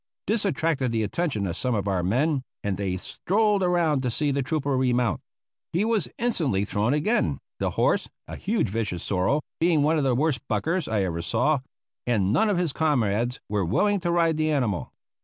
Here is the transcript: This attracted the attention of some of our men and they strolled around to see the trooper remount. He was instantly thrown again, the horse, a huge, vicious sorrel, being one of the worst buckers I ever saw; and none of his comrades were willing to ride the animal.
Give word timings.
This 0.25 0.45
attracted 0.45 0.91
the 0.91 1.03
attention 1.03 1.45
of 1.45 1.55
some 1.55 1.75
of 1.75 1.87
our 1.87 2.01
men 2.01 2.41
and 2.63 2.75
they 2.75 2.97
strolled 2.97 3.61
around 3.61 4.01
to 4.01 4.09
see 4.09 4.31
the 4.31 4.41
trooper 4.41 4.75
remount. 4.75 5.21
He 5.73 5.85
was 5.85 6.09
instantly 6.17 6.65
thrown 6.65 6.91
again, 6.95 7.37
the 7.59 7.69
horse, 7.77 8.09
a 8.27 8.35
huge, 8.35 8.69
vicious 8.69 9.03
sorrel, 9.03 9.43
being 9.59 9.83
one 9.83 9.99
of 9.99 10.03
the 10.03 10.15
worst 10.15 10.41
buckers 10.47 10.87
I 10.91 11.03
ever 11.03 11.21
saw; 11.21 11.59
and 12.07 12.33
none 12.33 12.49
of 12.49 12.57
his 12.57 12.73
comrades 12.73 13.39
were 13.47 13.63
willing 13.63 13.99
to 13.99 14.09
ride 14.11 14.37
the 14.37 14.49
animal. 14.49 14.91